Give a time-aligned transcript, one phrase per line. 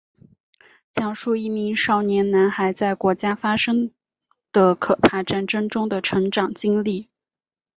[0.91, 3.91] 讲述一名少年男孩在国家发生
[4.51, 7.07] 的可怕战争中的成长经历。